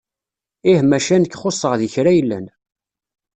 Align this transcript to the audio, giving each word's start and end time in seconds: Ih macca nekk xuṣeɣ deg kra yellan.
Ih 0.71 0.81
macca 0.89 1.15
nekk 1.17 1.35
xuṣeɣ 1.41 1.73
deg 1.79 1.91
kra 1.93 2.11
yellan. 2.17 2.45